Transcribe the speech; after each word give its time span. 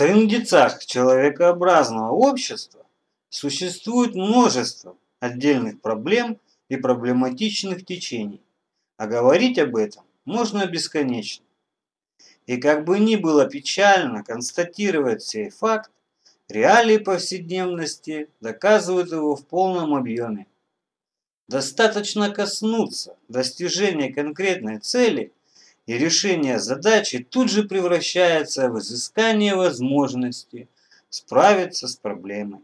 трындецах 0.00 0.86
человекообразного 0.86 2.12
общества 2.12 2.86
существует 3.28 4.14
множество 4.14 4.96
отдельных 5.18 5.82
проблем 5.82 6.40
и 6.70 6.76
проблематичных 6.76 7.84
течений, 7.84 8.40
а 8.96 9.06
говорить 9.06 9.58
об 9.58 9.76
этом 9.76 10.04
можно 10.24 10.64
бесконечно. 10.64 11.44
И 12.46 12.56
как 12.56 12.86
бы 12.86 12.98
ни 12.98 13.16
было 13.16 13.44
печально 13.44 14.24
констатировать 14.24 15.22
сей 15.22 15.50
факт, 15.50 15.90
реалии 16.48 16.96
повседневности 16.96 18.30
доказывают 18.40 19.12
его 19.12 19.36
в 19.36 19.46
полном 19.46 19.94
объеме. 19.94 20.46
Достаточно 21.46 22.30
коснуться 22.30 23.18
достижения 23.28 24.10
конкретной 24.10 24.78
цели, 24.78 25.34
и 25.90 25.98
решение 25.98 26.60
задачи 26.60 27.18
тут 27.18 27.50
же 27.50 27.64
превращается 27.64 28.68
в 28.70 28.78
изыскание 28.78 29.56
возможности 29.56 30.68
справиться 31.08 31.88
с 31.88 31.96
проблемой. 31.96 32.60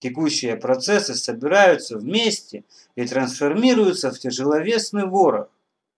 Текущие 0.00 0.56
процессы 0.56 1.14
собираются 1.14 1.96
вместе 1.96 2.64
и 2.96 3.06
трансформируются 3.06 4.10
в 4.10 4.18
тяжеловесный 4.18 5.06
ворох, 5.06 5.46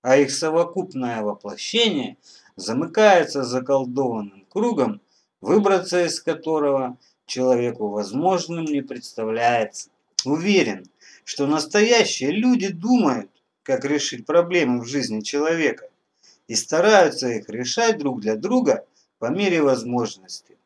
а 0.02 0.18
их 0.18 0.30
совокупное 0.30 1.22
воплощение 1.22 2.18
замыкается 2.54 3.42
заколдованным 3.42 4.44
кругом, 4.50 5.00
выбраться 5.40 6.04
из 6.04 6.20
которого 6.20 6.98
человеку 7.24 7.88
возможным 7.88 8.66
не 8.66 8.82
представляется. 8.82 9.88
Уверен, 10.26 10.84
что 11.24 11.46
настоящие 11.46 12.32
люди 12.32 12.68
думают, 12.68 13.30
как 13.62 13.86
решить 13.86 14.26
проблемы 14.26 14.82
в 14.82 14.86
жизни 14.86 15.22
человека 15.22 15.88
и 16.48 16.54
стараются 16.54 17.28
их 17.28 17.48
решать 17.48 17.98
друг 17.98 18.20
для 18.20 18.36
друга 18.36 18.86
по 19.18 19.26
мере 19.26 19.62
возможности. 19.62 20.56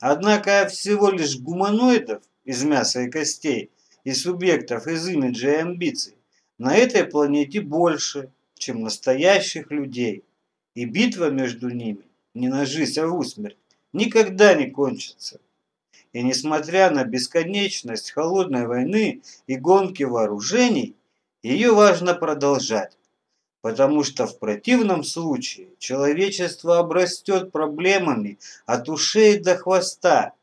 Однако 0.00 0.66
всего 0.68 1.10
лишь 1.10 1.38
гуманоидов 1.38 2.22
из 2.44 2.62
мяса 2.64 3.02
и 3.02 3.10
костей 3.10 3.70
и 4.04 4.12
субъектов 4.12 4.86
из 4.86 5.08
имиджа 5.08 5.52
и 5.52 5.56
амбиций 5.56 6.16
на 6.58 6.76
этой 6.76 7.04
планете 7.04 7.60
больше, 7.60 8.30
чем 8.54 8.82
настоящих 8.82 9.70
людей, 9.70 10.24
и 10.74 10.84
битва 10.84 11.30
между 11.30 11.68
ними, 11.68 12.04
не 12.34 12.48
на 12.48 12.66
жизнь, 12.66 13.00
а 13.00 13.06
в 13.06 13.16
усмерть, 13.16 13.56
никогда 13.92 14.54
не 14.54 14.70
кончится. 14.70 15.40
И 16.12 16.22
несмотря 16.22 16.90
на 16.90 17.04
бесконечность 17.04 18.12
холодной 18.12 18.66
войны 18.66 19.22
и 19.46 19.56
гонки 19.56 20.04
вооружений, 20.04 20.94
ее 21.42 21.72
важно 21.72 22.14
продолжать, 22.14 22.96
потому 23.64 24.04
что 24.04 24.26
в 24.26 24.38
противном 24.38 25.02
случае 25.04 25.68
человечество 25.78 26.80
обрастет 26.80 27.50
проблемами 27.50 28.38
от 28.66 28.90
ушей 28.90 29.38
до 29.38 29.56
хвоста, 29.56 30.34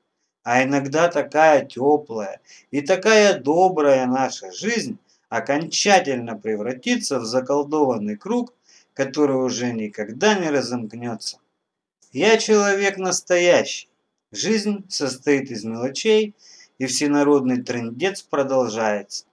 а 0.41 0.63
иногда 0.63 1.08
такая 1.08 1.63
теплая 1.63 2.41
и 2.72 2.81
такая 2.81 3.39
добрая 3.39 4.08
наша 4.08 4.52
жизнь 4.52 4.97
окончательно 5.30 6.36
превратится 6.36 7.19
в 7.19 7.25
заколдованный 7.25 8.17
круг, 8.17 8.55
который 8.95 9.35
уже 9.35 9.72
никогда 9.72 10.33
не 10.33 10.50
разомкнется. 10.50 11.38
Я 12.11 12.39
человек 12.39 12.97
настоящий, 12.97 13.88
Жизнь 14.31 14.83
состоит 14.89 15.52
из 15.52 15.63
мелочей, 15.63 16.33
и 16.80 16.88
всенародный 16.88 17.61
трындец 17.61 18.23
продолжается. 18.23 19.25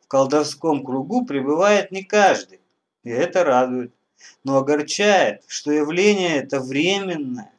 В 0.00 0.08
колдовском 0.08 0.82
кругу 0.82 1.26
пребывает 1.26 1.90
не 1.90 2.02
каждый, 2.02 2.60
и 3.04 3.10
это 3.10 3.44
радует, 3.44 3.92
но 4.44 4.58
огорчает, 4.58 5.42
что 5.46 5.70
явление 5.70 6.36
это 6.38 6.60
временное. 6.60 7.52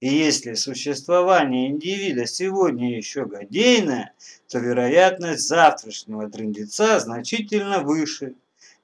И 0.00 0.08
если 0.08 0.54
существование 0.54 1.68
индивида 1.68 2.26
сегодня 2.26 2.96
еще 2.96 3.24
годейное, 3.24 4.12
то 4.48 4.58
вероятность 4.58 5.48
завтрашнего 5.48 6.30
трындеца 6.30 7.00
значительно 7.00 7.80
выше, 7.80 8.34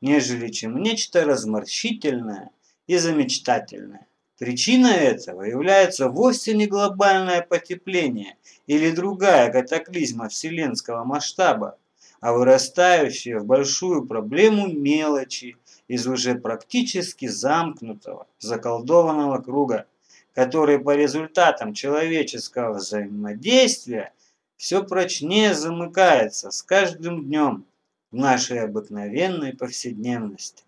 нежели 0.00 0.48
чем 0.48 0.82
нечто 0.82 1.24
разморщительное 1.24 2.50
и 2.86 2.96
замечтательное. 2.96 4.06
Причиной 4.38 4.94
этого 4.94 5.42
является 5.42 6.08
вовсе 6.08 6.54
не 6.54 6.66
глобальное 6.66 7.42
потепление 7.42 8.36
или 8.66 8.90
другая 8.90 9.52
катаклизма 9.52 10.28
вселенского 10.28 11.04
масштаба, 11.04 11.78
а 12.22 12.32
вырастающие 12.32 13.40
в 13.40 13.44
большую 13.44 14.06
проблему 14.06 14.68
мелочи 14.68 15.56
из 15.88 16.06
уже 16.06 16.36
практически 16.36 17.26
замкнутого, 17.26 18.28
заколдованного 18.38 19.42
круга, 19.42 19.86
который 20.32 20.78
по 20.78 20.94
результатам 20.94 21.74
человеческого 21.74 22.74
взаимодействия 22.74 24.12
все 24.56 24.84
прочнее 24.84 25.52
замыкается 25.52 26.52
с 26.52 26.62
каждым 26.62 27.24
днем 27.24 27.64
в 28.12 28.16
нашей 28.16 28.60
обыкновенной 28.60 29.52
повседневности. 29.52 30.62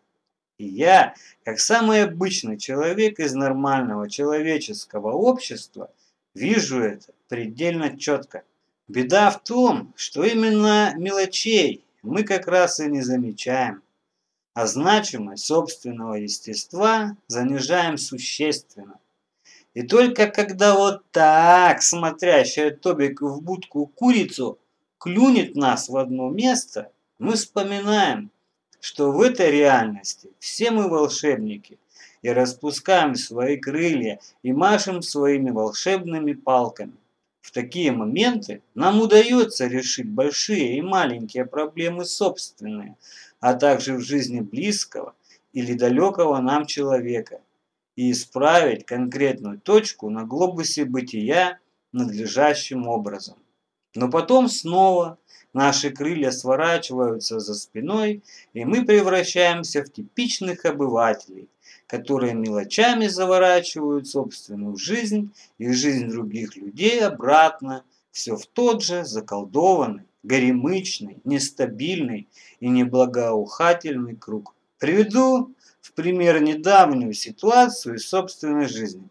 И 0.58 0.66
я, 0.66 1.14
как 1.44 1.60
самый 1.60 2.02
обычный 2.02 2.58
человек 2.58 3.20
из 3.20 3.32
нормального 3.32 4.10
человеческого 4.10 5.12
общества, 5.12 5.92
вижу 6.34 6.80
это 6.80 7.12
предельно 7.28 7.96
четко. 7.96 8.42
Беда 8.86 9.30
в 9.30 9.42
том, 9.42 9.94
что 9.96 10.24
именно 10.24 10.92
мелочей 10.96 11.84
мы 12.02 12.22
как 12.22 12.46
раз 12.46 12.80
и 12.80 12.86
не 12.86 13.00
замечаем, 13.00 13.82
а 14.52 14.66
значимость 14.66 15.46
собственного 15.46 16.14
естества 16.14 17.16
занижаем 17.26 17.96
существенно. 17.96 18.98
И 19.72 19.82
только 19.82 20.26
когда 20.26 20.74
вот 20.74 21.02
так 21.12 21.82
смотрящая 21.82 22.72
Тобик 22.72 23.22
в 23.22 23.40
будку 23.40 23.86
курицу 23.86 24.58
клюнет 24.98 25.56
нас 25.56 25.88
в 25.88 25.96
одно 25.96 26.28
место, 26.28 26.92
мы 27.18 27.36
вспоминаем, 27.36 28.30
что 28.80 29.12
в 29.12 29.22
этой 29.22 29.50
реальности 29.50 30.30
все 30.38 30.70
мы 30.70 30.90
волшебники 30.90 31.78
и 32.20 32.28
распускаем 32.28 33.14
свои 33.14 33.56
крылья 33.56 34.20
и 34.42 34.52
машем 34.52 35.00
своими 35.00 35.50
волшебными 35.50 36.34
палками. 36.34 36.92
В 37.44 37.50
такие 37.50 37.92
моменты 37.92 38.62
нам 38.74 39.02
удается 39.02 39.66
решить 39.66 40.08
большие 40.08 40.78
и 40.78 40.80
маленькие 40.80 41.44
проблемы 41.44 42.06
собственные, 42.06 42.96
а 43.38 43.52
также 43.52 43.96
в 43.96 44.00
жизни 44.00 44.40
близкого 44.40 45.14
или 45.52 45.74
далекого 45.74 46.38
нам 46.40 46.64
человека 46.64 47.42
и 47.96 48.12
исправить 48.12 48.86
конкретную 48.86 49.60
точку 49.60 50.08
на 50.08 50.24
глобусе 50.24 50.86
бытия 50.86 51.58
надлежащим 51.92 52.88
образом. 52.88 53.36
Но 53.94 54.10
потом 54.10 54.48
снова 54.48 55.18
Наши 55.54 55.90
крылья 55.90 56.32
сворачиваются 56.32 57.38
за 57.38 57.54
спиной, 57.54 58.24
и 58.54 58.64
мы 58.64 58.84
превращаемся 58.84 59.84
в 59.84 59.92
типичных 59.92 60.64
обывателей, 60.64 61.48
которые 61.86 62.34
мелочами 62.34 63.06
заворачивают 63.06 64.08
собственную 64.08 64.76
жизнь 64.76 65.32
и 65.58 65.70
жизнь 65.72 66.08
других 66.08 66.56
людей 66.56 67.00
обратно, 67.00 67.84
все 68.10 68.36
в 68.36 68.46
тот 68.46 68.82
же 68.82 69.04
заколдованный, 69.04 70.04
горемычный, 70.22 71.20
нестабильный 71.24 72.28
и 72.60 72.68
неблагоухательный 72.68 74.16
круг. 74.16 74.54
Приведу 74.78 75.54
в 75.80 75.92
пример 75.92 76.42
недавнюю 76.42 77.12
ситуацию 77.12 77.96
из 77.96 78.08
собственной 78.08 78.68
жизни. 78.68 79.08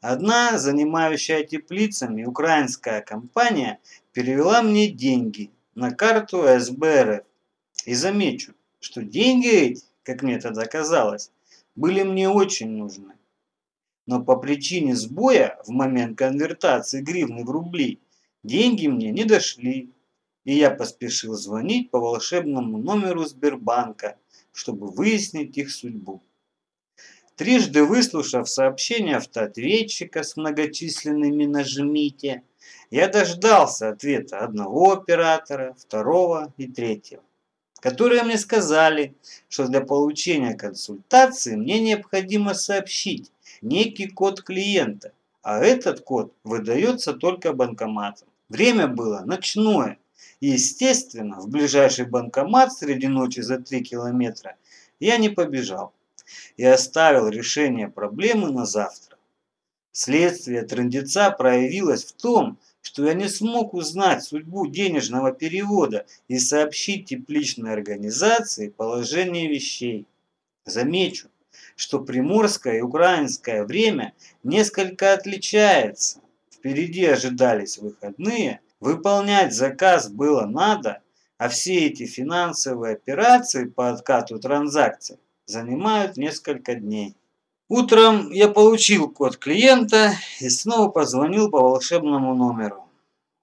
Одна 0.00 0.56
занимающая 0.56 1.42
теплицами 1.44 2.24
украинская 2.24 3.02
компания 3.02 3.80
перевела 4.12 4.62
мне 4.62 4.88
деньги 4.88 5.50
на 5.74 5.90
карту 5.90 6.44
СБР. 6.58 7.24
И 7.84 7.94
замечу, 7.94 8.54
что 8.78 9.02
деньги 9.02 9.50
эти, 9.50 9.84
как 10.02 10.22
мне 10.22 10.38
тогда 10.38 10.64
казалось, 10.66 11.30
были 11.74 12.02
мне 12.02 12.28
очень 12.28 12.70
нужны. 12.70 13.14
Но 14.06 14.22
по 14.24 14.36
причине 14.36 14.96
сбоя 14.96 15.58
в 15.64 15.70
момент 15.70 16.18
конвертации 16.18 17.00
гривны 17.00 17.44
в 17.44 17.50
рубли 17.50 18.00
деньги 18.42 18.86
мне 18.86 19.10
не 19.10 19.24
дошли, 19.24 19.92
и 20.44 20.54
я 20.54 20.70
поспешил 20.70 21.34
звонить 21.34 21.90
по 21.90 22.00
волшебному 22.00 22.78
номеру 22.78 23.24
Сбербанка, 23.24 24.18
чтобы 24.52 24.88
выяснить 24.88 25.56
их 25.58 25.70
судьбу. 25.70 26.22
Трижды 27.36 27.84
выслушав 27.84 28.48
сообщение 28.48 29.16
автоответчика 29.16 30.22
с 30.22 30.36
многочисленными 30.36 31.46
«нажмите», 31.46 32.42
я 32.90 33.08
дождался 33.08 33.88
ответа 33.90 34.40
одного 34.40 34.92
оператора, 34.92 35.74
второго 35.78 36.52
и 36.56 36.66
третьего, 36.66 37.22
которые 37.80 38.22
мне 38.22 38.38
сказали, 38.38 39.14
что 39.48 39.66
для 39.66 39.80
получения 39.80 40.54
консультации 40.54 41.56
мне 41.56 41.80
необходимо 41.80 42.54
сообщить 42.54 43.32
некий 43.62 44.08
код 44.08 44.42
клиента, 44.42 45.12
а 45.42 45.60
этот 45.64 46.00
код 46.00 46.32
выдается 46.44 47.14
только 47.14 47.52
банкоматом. 47.52 48.28
Время 48.48 48.88
было 48.88 49.22
ночное, 49.24 49.98
и, 50.40 50.48
естественно, 50.48 51.40
в 51.40 51.48
ближайший 51.48 52.06
банкомат 52.06 52.72
среди 52.72 53.08
ночи 53.08 53.40
за 53.40 53.58
3 53.58 53.82
километра 53.82 54.56
я 54.98 55.16
не 55.16 55.28
побежал 55.28 55.92
и 56.56 56.64
оставил 56.64 57.28
решение 57.28 57.88
проблемы 57.88 58.50
на 58.50 58.64
завтра. 58.64 59.16
Следствие 59.92 60.62
трындеца 60.62 61.30
проявилось 61.30 62.04
в 62.04 62.12
том, 62.12 62.58
что 62.80 63.06
я 63.06 63.14
не 63.14 63.28
смог 63.28 63.74
узнать 63.74 64.24
судьбу 64.24 64.66
денежного 64.66 65.32
перевода 65.32 66.06
и 66.28 66.38
сообщить 66.38 67.06
тепличной 67.06 67.72
организации 67.72 68.68
положение 68.68 69.48
вещей. 69.48 70.06
Замечу, 70.64 71.28
что 71.76 72.00
приморское 72.00 72.78
и 72.78 72.82
украинское 72.82 73.64
время 73.64 74.14
несколько 74.42 75.12
отличается. 75.12 76.20
Впереди 76.50 77.04
ожидались 77.06 77.78
выходные, 77.78 78.60
выполнять 78.80 79.54
заказ 79.54 80.10
было 80.10 80.46
надо, 80.46 81.00
а 81.38 81.48
все 81.48 81.86
эти 81.86 82.04
финансовые 82.04 82.94
операции 82.94 83.64
по 83.64 83.90
откату 83.90 84.38
транзакций 84.38 85.18
занимают 85.46 86.16
несколько 86.16 86.74
дней. 86.74 87.14
Утром 87.70 88.32
я 88.32 88.48
получил 88.48 89.08
код 89.08 89.36
клиента 89.36 90.14
и 90.40 90.48
снова 90.48 90.90
позвонил 90.90 91.52
по 91.52 91.60
волшебному 91.60 92.34
номеру. 92.34 92.88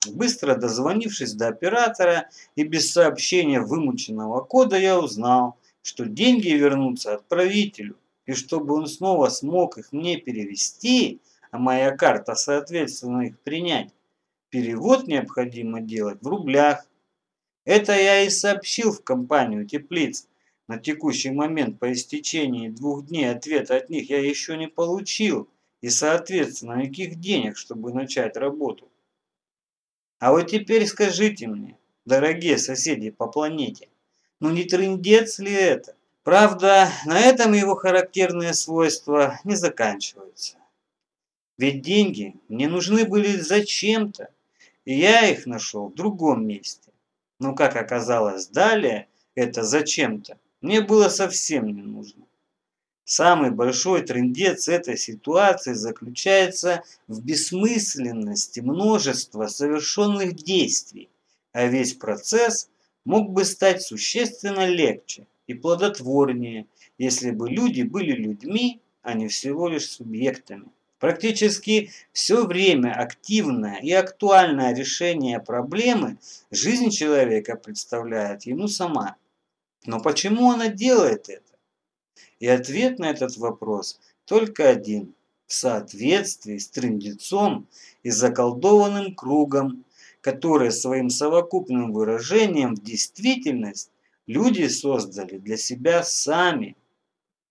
Быстро 0.06 0.56
дозвонившись 0.56 1.32
до 1.32 1.48
оператора 1.48 2.30
и 2.58 2.66
без 2.66 2.92
сообщения 2.92 3.62
вымученного 3.62 4.42
кода, 4.42 4.78
я 4.78 5.00
узнал, 5.00 5.56
что 5.82 6.04
деньги 6.06 6.50
вернутся 6.50 7.14
отправителю, 7.14 7.96
и 8.26 8.34
чтобы 8.34 8.74
он 8.74 8.88
снова 8.88 9.30
смог 9.30 9.78
их 9.78 9.94
мне 9.94 10.18
перевести, 10.18 11.22
а 11.50 11.58
моя 11.58 11.96
карта 11.96 12.36
соответственно 12.36 13.28
их 13.28 13.40
принять, 13.40 13.94
перевод 14.50 15.08
необходимо 15.08 15.80
делать 15.80 16.22
в 16.22 16.28
рублях. 16.28 16.86
Это 17.64 17.94
я 17.94 18.24
и 18.24 18.30
сообщил 18.30 18.92
в 18.92 19.02
компанию 19.06 19.66
теплиц, 19.66 20.28
на 20.68 20.78
текущий 20.78 21.32
момент 21.32 21.80
по 21.80 21.92
истечении 21.92 22.70
двух 22.70 23.06
дней 23.08 23.32
ответа 23.32 23.78
от 23.78 23.90
них 23.90 24.10
я 24.10 24.20
еще 24.20 24.58
не 24.58 24.68
получил 24.68 25.50
и, 25.82 25.90
соответственно, 25.90 26.74
никаких 26.74 27.20
денег, 27.20 27.58
чтобы 27.58 27.94
начать 27.94 28.36
работу. 28.36 28.90
А 30.20 30.32
вот 30.32 30.48
теперь 30.48 30.86
скажите 30.86 31.48
мне, 31.48 31.78
дорогие 32.06 32.58
соседи 32.58 33.12
по 33.12 33.28
планете, 33.28 33.88
ну 34.40 34.50
не 34.50 34.66
трындец 34.66 35.40
ли 35.40 35.54
это? 35.54 35.96
Правда, 36.24 36.92
на 37.06 37.20
этом 37.20 37.54
его 37.54 37.76
характерные 37.76 38.54
свойства 38.54 39.40
не 39.46 39.56
заканчиваются. 39.56 40.58
Ведь 41.58 41.82
деньги 41.82 42.36
мне 42.50 42.68
нужны 42.68 43.06
были 43.06 43.38
зачем-то, 43.38 44.30
и 44.84 44.94
я 44.94 45.30
их 45.30 45.46
нашел 45.46 45.88
в 45.88 45.96
другом 45.96 46.46
месте. 46.46 46.92
Но, 47.40 47.56
как 47.56 47.76
оказалось 47.78 48.48
далее, 48.48 49.08
это 49.36 49.64
зачем-то 49.64 50.38
мне 50.62 50.82
было 50.82 51.10
совсем 51.10 51.68
не 51.68 51.84
нужно. 51.84 52.26
Самый 53.04 53.52
большой 53.52 54.02
трендец 54.02 54.68
этой 54.68 54.98
ситуации 54.98 55.74
заключается 55.74 56.84
в 57.08 57.24
бессмысленности 57.24 58.60
множества 58.60 59.48
совершенных 59.48 60.36
действий, 60.36 61.10
а 61.54 61.68
весь 61.68 61.94
процесс 61.94 62.70
мог 63.06 63.32
бы 63.32 63.46
стать 63.46 63.82
существенно 63.82 64.68
легче 64.68 65.26
и 65.46 65.54
плодотворнее, 65.54 66.66
если 66.98 67.32
бы 67.32 67.50
люди 67.50 67.84
были 67.84 68.12
людьми, 68.12 68.82
а 69.04 69.14
не 69.14 69.30
всего 69.30 69.70
лишь 69.70 69.90
субъектами. 69.90 70.66
Практически 71.00 71.92
все 72.12 72.46
время 72.46 72.92
активное 72.92 73.78
и 73.78 73.92
актуальное 73.92 74.74
решение 74.74 75.40
проблемы 75.40 76.18
жизнь 76.50 76.90
человека 76.90 77.56
представляет 77.56 78.44
ему 78.44 78.68
сама– 78.68 79.16
но 79.86 80.00
почему 80.00 80.52
она 80.52 80.70
делает 80.70 81.30
это? 81.30 81.44
И 82.40 82.48
ответ 82.48 83.00
на 83.00 83.10
этот 83.10 83.38
вопрос 83.38 84.00
только 84.26 84.70
один. 84.70 85.14
В 85.46 85.54
соответствии 85.54 86.58
с 86.58 86.68
трындецом 86.68 87.68
и 88.04 88.10
заколдованным 88.10 89.16
кругом, 89.16 89.86
который 90.20 90.72
своим 90.72 91.10
совокупным 91.10 91.94
выражением 91.94 92.76
в 92.76 92.84
действительность 92.84 93.90
люди 94.26 94.68
создали 94.68 95.38
для 95.38 95.56
себя 95.56 96.04
сами. 96.04 96.76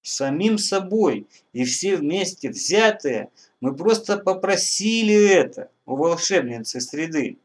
Самим 0.02 0.58
собой 0.58 1.26
и 1.54 1.64
все 1.64 1.96
вместе 1.96 2.50
взятые 2.50 3.30
мы 3.60 3.74
просто 3.74 4.18
попросили 4.18 5.14
это 5.14 5.70
у 5.86 5.96
волшебницы 5.96 6.80
среды 6.80 7.38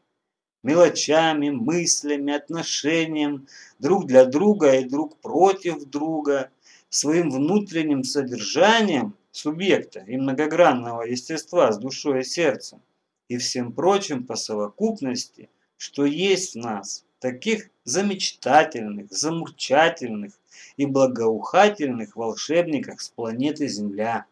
мелочами, 0.62 1.50
мыслями, 1.50 2.32
отношением 2.32 3.46
друг 3.78 4.06
для 4.06 4.24
друга 4.24 4.76
и 4.76 4.84
друг 4.84 5.16
против 5.18 5.84
друга, 5.84 6.50
своим 6.88 7.30
внутренним 7.30 8.04
содержанием 8.04 9.14
субъекта 9.30 10.00
и 10.00 10.16
многогранного 10.16 11.02
естества 11.02 11.72
с 11.72 11.78
душой 11.78 12.20
и 12.20 12.24
сердцем 12.24 12.80
и 13.28 13.38
всем 13.38 13.72
прочим 13.72 14.26
по 14.26 14.36
совокупности, 14.36 15.48
что 15.78 16.04
есть 16.04 16.54
в 16.54 16.58
нас, 16.58 17.04
таких 17.18 17.70
замечтательных, 17.84 19.10
замурчательных 19.10 20.34
и 20.76 20.84
благоухательных 20.86 22.14
волшебниках 22.14 23.00
с 23.00 23.08
планеты 23.08 23.68
Земля. 23.68 24.26